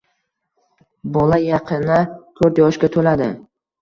Bola 1.17 1.39
yaqina 1.43 1.99
to‘rt 2.41 2.63
yoshga 2.63 2.91
to‘ladi 2.97 3.29